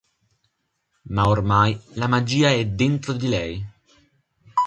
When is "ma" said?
1.13-1.27